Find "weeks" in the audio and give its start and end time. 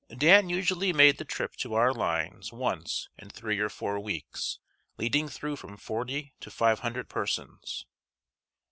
3.99-4.57